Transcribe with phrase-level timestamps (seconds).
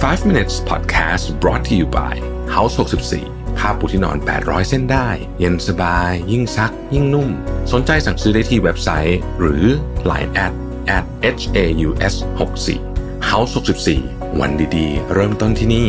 [0.00, 2.14] 5 minutes podcast brought to you by
[2.54, 2.74] House
[3.16, 7.28] 64ผ้าปูที่นอน 800 เส้นได้ เย็นสบาย ยิ่งซัก ยิ่งนุ่ม
[7.72, 9.64] สนใจสั่งซื้อได้ที่เว็บไซต์ หรือ
[10.10, 10.52] Line at
[10.96, 11.04] at
[11.40, 13.52] h a u s 6 4 House
[13.96, 15.88] 64วันดีๆ เริ่มต้นที่นี่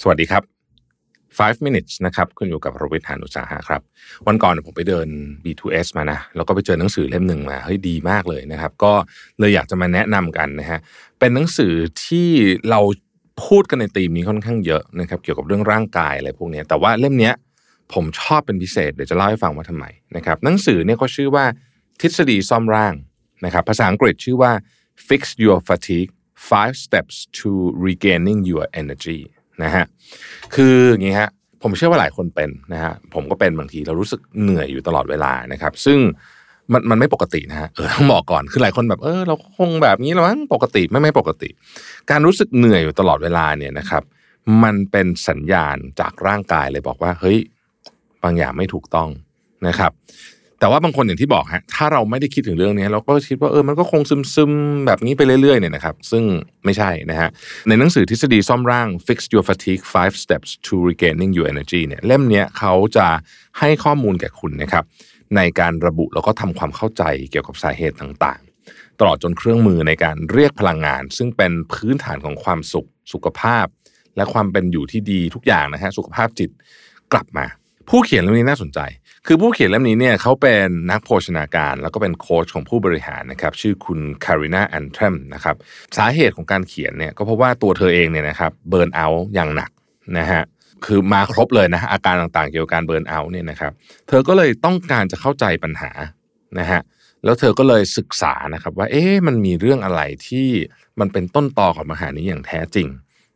[0.00, 0.59] สวัสดีครับ
[1.38, 3.82] 5 minutes นะครับคุณอยู่กับรวิทยานุสาหะครับ
[4.26, 5.08] วันก่อนผมไปเดิน
[5.44, 8.92] B2S มานะ แล้วก็ไปเจอหนังสือเล่มหนึ่งมา เฮ้ยดีมากเลยนะครับ ก็
[9.38, 10.78] เลยอยากจะมาแนะนำกันนะฮะ
[11.18, 11.72] เป็นหนังสือ
[12.04, 12.28] ที่
[12.70, 12.80] เรา
[13.46, 17.32] พูดกันในธีมนี้ค่อนข้างเยอะนะครับ เกี่ยวกับเรื่องร่างกายอะไรพวกนี้แต่ว่าเล่มนี้
[17.92, 19.84] ผมชอบเป็นพิเศษ เดี๋ยวจะเล่าให้ฟังว่าทำไม
[20.16, 21.44] นะครับ หนังสือเนี่ยก็ชื่อว่า
[22.00, 22.94] ทฤษฎีซ่อมร่าง
[23.44, 24.52] นะครับ ภาษาอังกฤษชื่อว่า
[25.08, 26.10] fix your fatigue
[26.50, 27.50] five steps to
[27.88, 29.20] regaining your energy
[29.64, 29.84] นะฮะ
[30.54, 31.30] คืออย่างนี้ฮะ
[31.62, 35.98] ผมเชื่อว่าหลายคนเป็นนะฮะผมก็เป็นบางทีเรารู้สึกเหนื่อยอยู่ตลอดเวลานะครับ ซึ่ง
[36.72, 41.48] มันมันไม่ปกตินะฮะเออต้องบอกก่อนคือหลายคนแบบเออเราคงแบบนี้แล้วมั้งปกติไม่ไม่ปกติ
[42.10, 44.02] การรู้สึกเหนื่อยอยู่ตลอดเวลาเนี่ยนะครับ
[44.62, 47.38] มันเป็นสัญญาณจากร่างกายเลยบอกว่า เฮ้ย
[48.22, 49.08] บางอย่างไม่ถูกต้อง
[49.66, 49.92] นะครับ
[50.60, 54.02] แต่ว่าบางคนอย่างที่บอกฮะถ้าเราไม่ได้คิดถึงเรื่องนี้ เราก็คิดว่าเออมันก็คง
[54.34, 56.24] ซึมๆ แบบนี้ไปเรื่อยๆเนี่ยนะครับ ซึ่ง
[56.64, 57.28] ไม่ใช่นะฮะ
[57.68, 63.06] ในหนังสือทฤษฎีซ่อมร่าง Fix Your Fatigue Five Steps to Regaining Your Energy เนี่ยเล่มนี้เขาจะ
[63.58, 64.84] ให้ข้อมูลแก่คุณนะครับ
[65.36, 73.66] ในการระบุแล้วก็ทำความเข้าใจเกี่ยวกับสาเหตุต่างๆ ตลอดจนเครื่องมือในการเรียกพลังงาน ซึ่งเป็นพื้นฐานของความสุขสุขภาพ
[74.16, 76.50] และความเป็นอยู่ที่ดีทุกอย่างนะฮะสุขภาพจิต
[77.12, 77.46] กลับมา
[77.88, 78.80] ผู้เขียนเล่มนี้น่าสนใจ
[79.26, 85.56] คือผู้เขียนเล่มนี้เนี่ยเขาเป็นนักโภชนาการ แล้วก็เป็นโค้ชของผู้บริหารนะครับชื่อคุณคารินาแอนเทรมนะครับ
[85.96, 89.70] สาเหตุของการเขียนเนี่ยก็เพราะว่าตัวเธอเองเนี่ยนะครับเบิร์นเอาท์อย่างหนัก
[90.18, 90.42] นะฮะ
[90.86, 93.72] คือมาครบเลยนะอาการต่างๆ เกี่ยวกับการเบิร์นเอาท์เนี่ยนะครับ
[94.08, 95.90] เธอก็เลยต้องการจะเข้าใจปัญหา
[96.58, 96.80] นะฮะ
[97.24, 100.48] แล้วเธอก็เลยศึกษานะครับว่าเอ๊ะมันมีเรื่องอะไรที่
[101.00, 102.88] มันเป็นต้นตอของปัญหานี้อย่างแท้จริง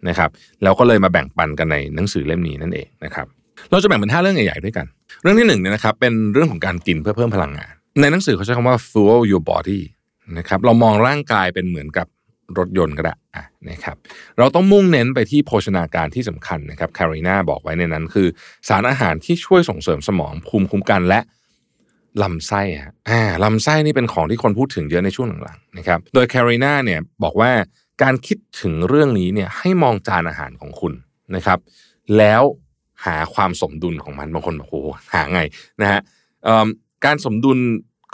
[0.09, 0.31] นะครับ
[0.63, 3.27] แล้วก็เลยมาแบ่งปันกันในหนังสือเล่มนี้นั่นเองนะครับ
[3.71, 4.87] เราจะแบ่งเป็นห้าเรื่องใหญ่ๆด้วยกัน
[5.23, 9.81] เรื่องที่หนึ่งเนี่ยนะครับเป็นเรื่องของการกินเพื่อเพิ่มพลังงาน ในหนังสือเขาใช้คำว่า fuel your body
[10.39, 12.07] นะครับเรามองร่างกายเป็นเหมือนกับ
[12.59, 13.15] รถยนต์ก็ได้
[13.71, 13.97] นะครับ
[14.39, 18.29] เราต้องมุ่งเน้นไปที่โภชนาการที่สำคัญนะครับคารีนาบอกไว้ในนั้นคือ
[18.69, 21.21] สารอาหารที่ช่วยส่งเสริมสมองภูมิคุ้มกันและ
[22.23, 27.51] ลำไส้ฮะอ่าลำไส้นี่เป็นของที่คนพูดถึงเยอะในช่วงหลังๆนะครับโดยแครีนาเนี่ยบอกว่า
[28.03, 30.93] การคิดถึงเรื่องนี้เนี่ยให้มองจานอาหารของคุณ
[31.37, 31.59] นะครับ
[32.19, 32.43] แล้ว
[33.05, 34.83] หาความสมดุลของมันบางคนบอกโอ้
[35.13, 35.41] หาไง
[35.83, 36.01] นะฮะ
[37.05, 37.59] การสมดุล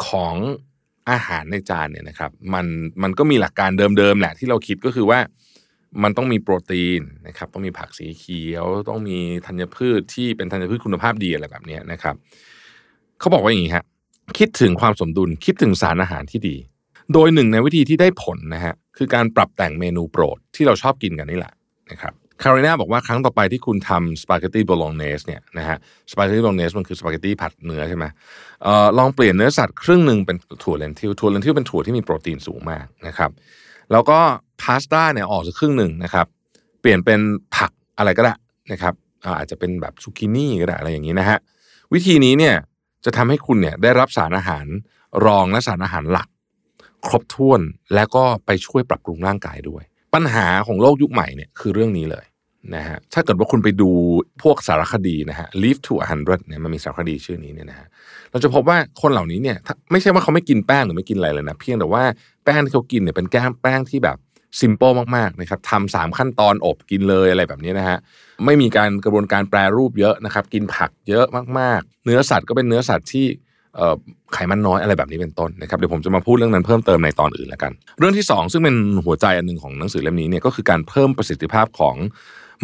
[0.06, 0.34] ของ
[1.10, 2.66] อาหารในจานเนี่ยนะครับมัน
[3.02, 5.18] มันก็มีหลักการเดิมๆแหละที่เราคิดก็คือว่า
[6.02, 12.14] มันต้องมีโปรตีนนะครับต้องมีผักสีเขียว ต้องมีธัญพืชที่เป็นธัญพืชคุณภาพดีอะไรแบบนี้นะครับ
[13.20, 13.84] เขาบอกว่าอย่างนี้ฮะ
[14.38, 16.56] คิดถึงความสมดุลคิดถึงสารอาหารที่ดี
[17.12, 21.52] โดยหนึ่งในวิธีที่ได้ผลนะฮะคือการปรับแต่งเมนูโปรดที่เราชอบกินกันนี่แหละ
[21.90, 22.12] นะครับ
[22.42, 25.78] คาริน่าบอกว่าครั้งต่อไปที่คุณทำสปาเกตตี้โบโลเนสเนี่ยนะฮะ
[26.10, 28.04] สปาเกตตี้โบโลเนสมันคือสปาเกตตี้ผัดเนื้อใช่ไหม
[28.62, 33.30] เอ่อลองเปลี่ยนเนื้อสัตว์ครึ่งหนึ่งเป็นถั่ว lentil ถั่ว lentil เป็นถั่วที่มีโปรตีนสูงมากนะครับ
[33.92, 34.18] แล้วก็
[34.62, 36.26] พาสต้าเนี่ยออกจากครึ่งหนึ่งนะครับ
[36.80, 37.20] เปลี่ยนเป็น
[37.56, 38.34] ผักอะไรก็ได้
[38.72, 38.94] นะครับ
[39.38, 41.38] อาจจะเป็นแบบซูกินี่ก็ได้อะไรอย่างนี้นะฮะ
[41.92, 42.54] วิธีนี้เนี่ย
[43.04, 44.66] จะทำให้คุณเนี่ยได้รับสารอาหาร
[45.26, 46.28] รองและสารอาหารหลัก
[47.06, 47.60] ครบถ้วน
[47.94, 49.82] และก็ไปช่วยปรับปรุงร่างกายด้วย
[50.14, 52.24] ปัญหาของโลกยุคใหม่เนี่ยคือเรื่องนี้เลย
[52.74, 53.90] นะฮะถ้าเกิดว่าคุณไปดู
[54.42, 55.94] พวกสารคดีนะฮะ Live to
[56.24, 57.86] 100เนี่ยมันมีสารคดีชื่อนี้เนี่ยนะฮะ
[58.30, 59.56] เราจะพบว่าคนเหล่านี้เนี่ย
[59.90, 62.02] ไม่ใช่ว่าเขาไม่กินแป้งหรือไม่กินอะไรเลยนะ เพียงแต่ว่า
[62.44, 64.16] แป้งที่เขากินเนี่ยเป็นแก้มแป้งที่แบบ
[64.60, 67.98] ซิมเปิลมากๆนะครับทำสามขั้นตอนอบกินเลยอะไรแบบนี้นะฮะ
[68.44, 71.26] ไม่มีการกระบวนการแปรรูปเยอะนะครับ กินผักเยอะ
[71.58, 73.26] มากๆ เนื้อสัตว์ก็เป็นเนื้อสัตว์ที่
[74.32, 81.96] ไขมันน้อยอะไรแบบนี้เป็นต้นนะครับเดี๋ยวผมจะมาพูดเรื่องนั้นเพิ่มเติมในตอนอื่นแล้วกัน เรื่องที่ 2 ซึ่งเป็นหัวใจอันหนึ่งของหนังสือเล่มนี้เนี่ยก็คือการเพิ่มประสิทธิภาพของ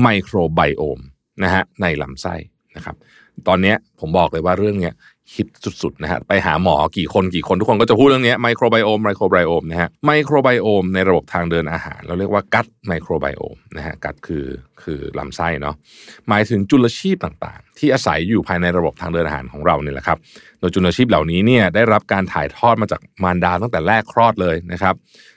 [0.03, 1.01] ไมโครไบโอม
[1.45, 2.34] นะฮะในลำไส้
[2.77, 2.97] นะครับ
[3.49, 4.95] ตอนนี้ผมบอกเลยว่าเรื่องเนี้ย
[5.34, 5.49] ฮิต
[5.83, 14.47] สุดๆนะฮะไปหาหมอกี่คนกี่คนทุกคนก็จะพูดเรื่องนี้ไมโครไบโอมไมโครไบโอมนะฮะไมโครไบโอมในระบบทางเดินอาหาร เราเรียกว่ากัดไมโครไบโอมนะฮะกัดคือ
[14.83, 15.75] คือลำไส้เนาะ
[16.28, 20.19] หมายถึงจุลชีพต่างๆ ที่อาศัยอยู่ภายในระบบทางเดินอาหารของเราเนี่ยแหละครับ
[20.59, 24.95] โดยจุลชีพเหล่านี้เนี่ยได้รับการถ่ายทอดมาจากมารดาตั้งแต่แรกคลอดเลยนะครับ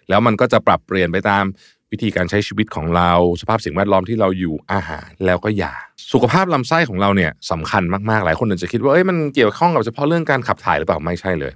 [0.10, 1.44] แล้วมันก็จะปรับเปลี่ยนไปตาม
[1.92, 5.74] วิธีการใช้ชีวิตของเรา สภาพสิ่งแวดล้อมที่เราอยู่อาหารแล้วก็ยา
[6.14, 11.54] สุขภาพลำไส้ของเราเนี่ยสำคัญมากๆหลายคนอาจจะคิดว่าเอ้ยมันเกี่ยวข้องกับเฉพาะเรื่องการขับถ่ายหรือเปล่าไม่ใช่เลย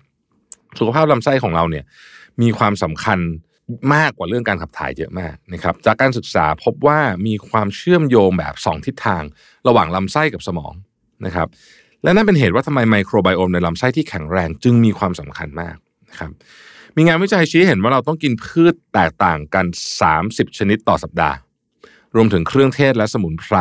[0.80, 1.84] สุขภาพลำไส้ของเราเนี่ย
[2.42, 3.20] มีความสำคัญ
[3.94, 9.24] มากกว่าเรื่องการขับถ่ายเยอะมากนะครับจากการศึกษาพบว่ามีความเชื่อมโยงแบบ 2 ทิศทาง
[9.68, 10.74] ระหว่างลำไส้กับสมอง
[11.26, 11.48] นะครับ
[12.04, 15.76] และนั่นเป็นเหตุว่าทำไมไมโครไบโอมในลำไส้ที่แข็งแรงจึงมีความสำคัญมาก
[16.10, 16.32] นะครับ
[16.98, 19.66] มีงานวิจัยชี้เห็นว่าเราต้องกินพืชแตกต่างกัน
[20.12, 21.36] 30 ชนิดต่อสัปดาห์
[22.16, 23.56] รวมถึงเครื่องเทศและสมุนไพร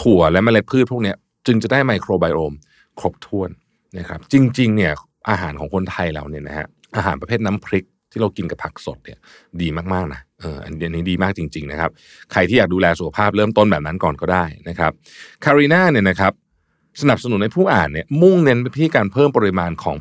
[0.00, 1.14] ถั่วและเมล็ดพืชพวกนี้
[1.46, 2.52] จึงจะได้ไมโครไบโอม
[2.98, 3.50] ครบถ้วน
[3.98, 4.92] นะครับจริงๆเนี่ย
[5.30, 9.18] อาหารของคนไทยเราเนี่ยนะฮะอาหารประเภทน้ำพริกที่เรากินกับผักสดเนี่ย
[9.60, 11.90] ดีมากๆนะเอออันนี้ดีมากจริง ๆนะครับ
[12.32, 14.92] ใครที่อยากดูแลสุขภาพเริ่มต้นแบบนั้นก่อนก็ได้นะครับ
[15.44, 16.32] คารีนาเนี่ยนะครับ
[17.00, 19.96] สนับสนุนให้ผู้อ่านเนี่ยมุ่งเน้นไปที่การเพิ่มปริมาณของ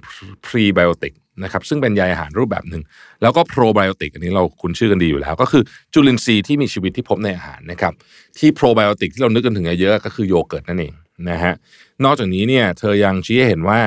[0.45, 1.13] พรีไบโอติก
[1.43, 2.83] นะครับซึ่งเป็นใยอาหารรูปแบบหนึ่ง
[3.21, 5.63] แล้วก็โปรไบโอติกอันนี้เราคุ้นชื่อกันดีอยู่แล้ว ก็คือ
[5.93, 7.93] จุลินทรีย์ที่มีชีวิตที่พบในอาหารนะครับ
[8.37, 10.93] ที่โปรไบโอติกที่เรานึกกันถึงเยอะก็คือโยเกิร์ตนั่นเอง
[11.29, 11.53] นะฮะ
[12.03, 13.79] นอกจากนี้เนี่ยเธอยังชี้ให้เห็นว่า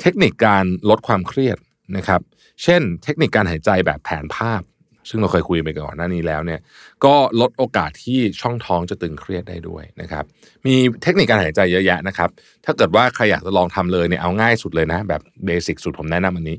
[0.00, 1.58] เทคนิคการลดความเครียด
[1.96, 2.20] นะครับ
[2.62, 4.60] เช่น เทคนิคการหายใจแบบแผนภาพ
[5.08, 6.60] ซึ่งเราเคยคุยไปก่อนหน้านี้แล้วเนี่ย
[7.04, 10.24] ก็ลดโอกาสที่ช่องท้องจะตึงเครียดได้ด้วยนะครับ
[10.66, 12.30] มีเทคนิคการหายใจเยอะแยะนะครับ
[12.64, 16.56] ถ้าเกิดว่าใครอยากจะลองทำเลยเนี่ยเอาง่ายสุดเลยนะ แบบเบสิกสุดผมแนะนำอันนี้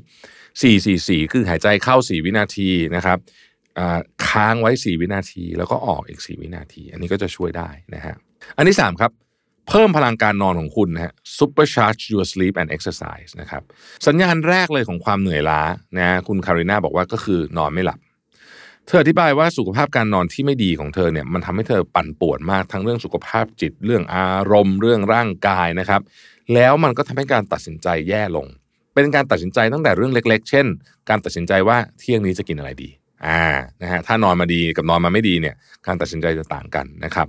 [0.60, 3.18] 4 4 4คือหายใจเข้า 4 วินาทีนะครับ
[4.28, 8.14] ค้างไว้ 4 วินาที แล้วก็ออกอีก 4 วินาที อันนี้ก็จะช่วยได้นะฮะ
[8.56, 9.12] อันที่ 3 ครับ
[9.68, 13.62] เพิ่มพลังการนอนของคุณนะฮะ supercharge your sleep and exercise นะครับ
[14.06, 15.62] สัญญาณแรกเลยของความเหนื่อยล้า
[15.98, 17.98] นะคุณคาริน่าบอกว่าก็คือนอนไม่หลับ
[18.86, 26.00] เธออธิบายว่าสุขภาพการนอนที่ไม่ดีของเธอเนี่ยมันทำให้เธอปั่นป่วนมากทั้งเรื่องสุขภาพจิตเรื่องอารมณ์ เรื่องร่างกายนะครับ
[26.54, 28.46] แล้วมันก็ทำให้การตัดสินใจแย่ลง
[28.94, 30.66] เป็นการตัดสินใจตั้งแต่เรื่องเล็ก ๆ เช่น
[31.08, 32.88] การตัดสินใจว่าเที่ยงนี้จะกินอะไรดี
[33.26, 33.44] อ่า
[33.82, 35.54] นะฮะถ้านอนมาดีกับนอนมาไม่ดีเนี่ย
[35.86, 37.28] การตัดสินใจจะต่างกันนะครับ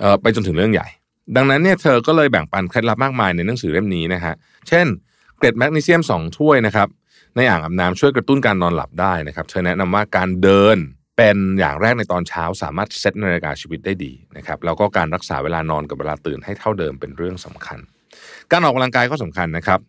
[0.00, 0.88] เอ่อไปจนถึงเรื่องใหญ่
[1.36, 4.34] ดังนั้นเนี่ยเธอก็เลยแบ่งปันเคล็ดลับมากมายในหนังสือเล่มนี้นะฮะ
[4.68, 4.86] เช่น
[5.38, 6.88] เกล็ดแมกนีเซียม2ถ้วยนะครับ
[7.40, 10.76] ในอ่างอาบน้ำช่วยกระตุ้นการนอนหลับได้นะครับเธอแนะนำว่าการเดิน
[11.16, 17.78] เป็นอย่างแรกในตอนเช้าสามารถเซตนาฬิกาชีวิตได้ดีนะครับแล้วก็การรักษาเวลานอนกับเวลาตื่นให้เท่าเดิมเป็นเรื่องสำคัญ
[18.50, 19.80] การออกกำลังกายก็สำคัญนะครับ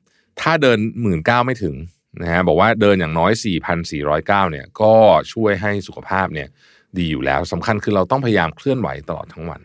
[0.41, 1.75] ถ้าเดินหมื่นเก้าไม่ถึง
[2.21, 3.31] นะฮะบอกว่าเดินอย่างน้อย
[3.91, 4.93] 4,409เนี่ยก็
[5.33, 6.47] ช่วยให้สุขภาพเนี่ย
[6.97, 9.61] ดีอยู่แล้วสำคัญคือเราต้องพยายามเคลื่อนไหวตลอดทั้งวัน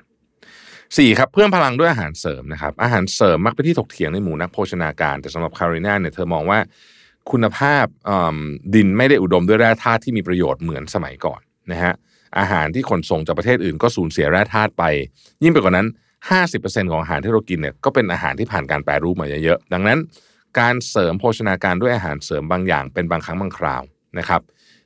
[0.98, 6.58] สี่ครับเพิ่มพลังด้วยอาหารเสริมนะครับอาหารเสริมมักเป็นที่ถกเถียงในหมู่นักโภชนาการ แต่สำหรับคาริน่าเนี่ยเธอมองว่า
[7.32, 7.86] คุณภาพ
[8.74, 11.40] ดินไม่ได้อุดมด้วยแร่ธาตุที่มีประโยชน์เหมือนสมัยก่อน
[11.72, 11.92] นะฮะ
[12.38, 14.84] อาหารที่ขนส่งจากประเทศอื่นก็สูญเสียแร่ธาตุไป
[15.42, 15.86] ยิ่งไปกว่านั้น
[16.38, 19.98] 50%ของอาหารที่เรากินเนี่ยก็เป็นอาหารที่ผ่านการแปรรูปมาเยอะๆดังนั้น
[20.58, 23.82] การเสริมโภชนาการด้วยอาหารเสริมบางอย่างเป็นบางครั้งบางคราว
[24.18, 24.40] นะครับ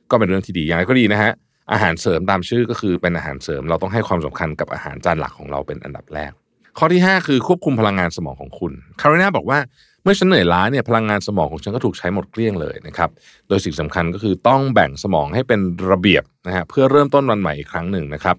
[0.09, 1.31] ก็เป็นเรื่องที่ดีอย่างไรก็ดีนะฮะ
[1.71, 6.31] อาหารเสริมตามชื่อก็คือเป็นอาหารเสริม เราต้องให้ความสำคัญกับอาหารจานหลักของเราเป็นอันดับแรก
[6.77, 9.59] ข้อที่ 5 คือควบคุมพลังงานสมองของคุณคาริน่าบอกว่า
[10.03, 13.09] เมื่อฉันเหนื่อยล้าเนี่ยพลังงานสมองของฉันก็ถูกใช้หมดเกลี้ยงเลยนะครับ
[13.47, 15.59] โดยสิ่งสำคัญก็คือต้องแบ่งสมองให้เป็น
[15.91, 18.37] ระเบียบนะฮะเพื่อเริ่มต้นวันใหม่อีกครั้งหนึ่งนะครับ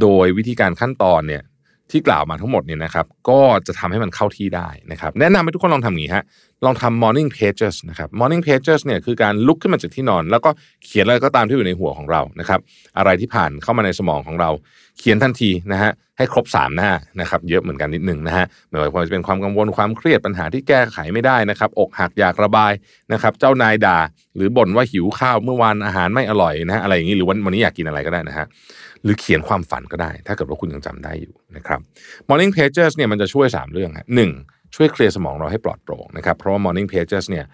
[0.00, 1.42] โดยวิธีการขั้นตอนเนี่ย
[1.90, 6.24] ที่กล่าวมาทั้งหมดเนี่ยนะครับ ก็จะทำให้มันเข้าที่ได้นะครับ แนะนำให้ทุกคนลองทำอย่างนี้ฮะ
[6.64, 10.50] ลองทำ morning pages นะครับ morning pages เนี่ยคือการลุกขึ้นมาจากที่นอน แล้วก็
[10.84, 12.60] เขียนอะไรก็ตามที่อยู่ในหัวของเรานะครับ
[12.98, 14.50] อะไรที่ผ่านเข้ามาในสมองของเรา
[14.98, 16.90] เขียนทันทีนะฮะให้ครบ 3 หน้า
[17.20, 22.72] นะครับเยอะเหมือนกันนิดนึงนะฮะไม่ว่าจะเป็นความกังวลความเครียดปัญหาที่แก้ไขไม่ได้นะครับอกหักอยากระบาย
[23.12, 23.98] นะครับเจ้านายด่า
[24.36, 28.46] หรือบ่นว่าหิวข้าวเมื่อวานอาหารไม่อร่อยนะฮะอะไรอย่างนี้หรือวันวันนี้อยากกินอะไรก็ได้นะฮะ
[29.04, 31.80] หรือเขียนความฝันก็ได้ ถ้าเกิดว่าคุณยังจำได้อยู่นะครับ
[32.28, 34.32] Morning Pages เนี่ยมันจะช่วย 3 เรื่องฮะหนึ่ง
[34.74, 37.46] ช่วยเคลียร์สมองเราให้ปลอดโปร่งนะครับ เพราะว่า Morning Pages เนี่ย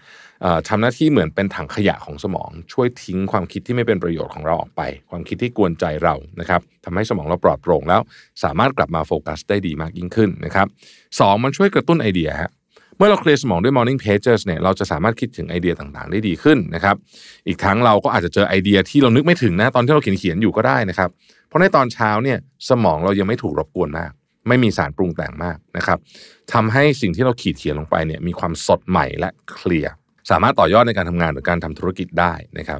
[0.69, 8.01] ทำหน้าที่เหมือนเป็นถังขยะของสมอง ช่วยทิ้งความคิดที่ไม่เป็นประโยชน์ของเราออกไป ความคิดที่กวนใจเรานะครับทำให้สมองเราปลอดโปร่งแล้ว
[8.43, 10.67] สามารถกลับมาโฟกัสได้ดีมากยิ่งขึ้นนะครับ
[11.19, 12.51] สองมันช่วยกระตุ้นไอเดียฮะ
[12.97, 16.95] เมื่อเราเคลียร์สมองด้วย Morning Pages เนี่ยเราจะสามารถคิดถึงไอเดียต่างๆ ได้ดีขึ้นนะครับ
[17.47, 21.09] อีกทั้งเราก็อาจจะเจอไอเดียที่เรานึกไม่ถึงนะตอนที่เราเขียนเขียนอยู่ก็ได้นะครับ
[21.47, 22.37] เพราะในตอนเช้าเนี่ย
[22.69, 24.11] สมองเรายังไม่ถูกรบกวนมาก
[24.47, 25.97] ไม่มีสารปรุงแต่งมากนะครับ
[26.53, 29.93] ทำให้สิ่งที่เราขีดเขียนลงไปเนี่ยมีความสดใหม่และเคลียร์
[30.31, 32.79] สามารถต่อยอดในการทำงานหรือการทำธุรกิจได้นะครับ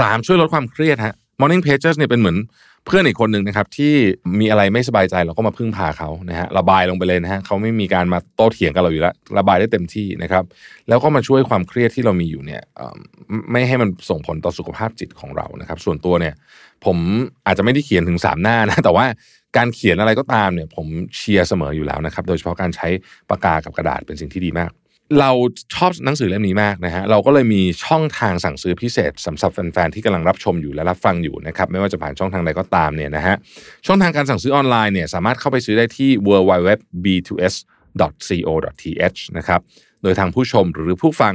[0.00, 2.38] สามช่วยลดความเครียดฮะ Morning Pages เนี่ยเป็นเหมือน
[2.86, 3.94] เพื่อนอีกคนหนึ่งนะครับที่
[4.40, 10.44] มีอะไรไม่สบายใจเราก็มาพึ่งพาเขานะฮะระบายลงไปเลยนะฮะเขาไม่มีการมาโต้เถียงกับเราอยู่แล้วระบายได้เต็มที่นะครับ
[10.88, 12.62] แล้วก็มาช่วยความเครียดที่เรามีอยู่เนี่ย
[13.50, 16.34] ไม่ให้มันส่งผลต่อสุขภาพจิตของเรานะครับ ส่วนตัวเนี่ย
[16.84, 16.96] ผม
[17.46, 19.06] อาจจะไม่ได้เขียนถึง3หน้านะแต่ว่า
[19.56, 20.86] การเขียนอะไรก็ตามเนี่ย ผม
[21.16, 22.88] เชียร์เสมออยู่แล้วนะครับ โดยเฉพาะการใช้
[23.30, 24.70] ปากกากับกระดาษเป็นสิ่งที่ดีมาก
[25.20, 25.30] เรา
[25.74, 33.34] ชอบหนังสือเล่มนี้มากนะฮะเราก็เลยมีช่องทางสั่งซื้อพิเศษสำหรับแฟนๆที่กำลังรับชมอยู่และรับฟังอยู่นะครับไม่ว่าจะผ่านช่องทางใดก็ตามเนี่ยนะฮะ
[33.86, 39.60] ช่องทางการสั่งซื้อออนไลน์เนี่ยสามารถเข้าไปซื้อได้ที่ www.b2s.co.th นะครับ
[40.02, 41.34] โดยทางผู้ชมหรือผู้ฟัง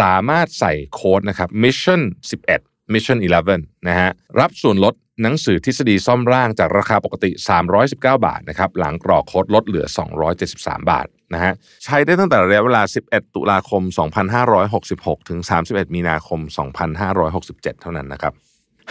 [0.00, 2.00] สามารถใส่โค้ดนะครับ mission
[2.48, 3.18] 11 mission
[3.52, 7.30] 11นะฮะรับส่วนลดหนังสือทฤษฎีซ่อมร่างจากราคาปกติ
[7.78, 9.86] 319 บาทนะครับหลังกรอกโค้ดลดเหลือ
[10.38, 11.52] 273 บาท นะฮะ
[11.84, 13.82] ใช้ได้ตั้งแต่ระยะเวลา 11 ตุลาคม
[14.56, 16.40] 2566 ถึง 31 มีนาคม
[17.10, 18.32] 2567 เท่านั้นนะครับ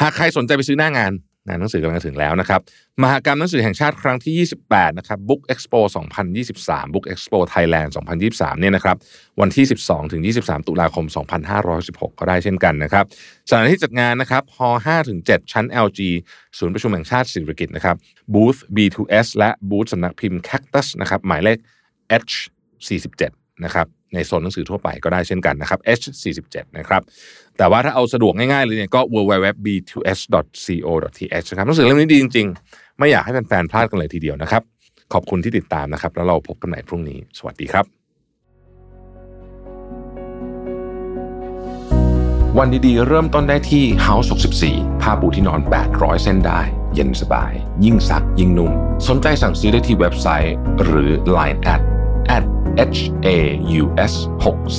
[0.01, 1.13] หากใครสนใจไปซื้อหน้างาน
[1.47, 2.61] งานหนังสือกำลังจะถึงแล้วนะครับ
[3.03, 5.79] มหากรรมหนังสือแห่งชาติครั้งที่ 28 นะครับ Book Expo
[6.35, 7.89] 2023 Book Expo Thailand
[8.25, 8.97] 2023 เนี่ยนะครับ
[9.41, 11.05] วันที่ 12 ถึง 23 ตุลาคม
[11.61, 13.05] 2516 ก็ได้เช่นกันนะครับ
[13.49, 15.99] สถานที่จัดงานนะครับฮ5ถึง 7 ชั้น LG
[16.57, 17.95] ศูนย์ประชุมแห่งชาติศิริกิตนะครับ
[18.33, 21.57] บูธ B2S และบูธสำนักพิมพ์ Cactus นะครับ หมายเลข
[22.21, 23.23] H47
[23.65, 27.01] นะครับในโซนหนังสือทั่วไปก็ได้เช่นกันนะครับ H47 นะครับ
[27.57, 34.61] แต่ว่าถ้าเอาสะดวกง่ายๆเลยเนี่ยก็ www.b2s.co.th นะครับหนังสือเล่มนี้ดีจริงๆ ไม่อยากให้แฟนๆพลาดกันเลยทีเดียวนะครับ
[35.13, 37.85] ขอบคุณที่ติดตามนะครับ แล้วเราพบกันใหม่พรุ่งนี้ สวัสดีครับ
[42.57, 44.27] วันดีๆ เริ่มต้นได้ที่ House
[44.65, 45.61] 64ผ้าปูที่นอน
[45.91, 46.59] 800 เส้นได้
[46.93, 47.51] เย็นสบาย
[47.85, 48.71] ยิ่งซักยิ่งนุ่ม
[49.07, 51.59] สนใจสั่งซื้อได้ที่เว็บไซต์ หรือ Line
[52.35, 52.43] at
[52.95, 53.37] h a
[53.81, 54.13] u s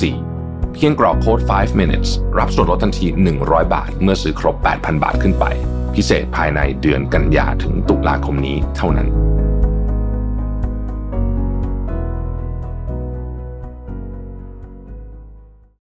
[0.09, 3.07] 64เพียงกรอกโค้ด 5 minutes รับส่วนลดทันที
[3.39, 5.45] 100 บาท เมื่อซื้อครบ 8,000 บาทขึ้นไป
[5.95, 9.07] พิเศษภายในเดือนกันยาถึงตุลาคมนี้เท่านั้น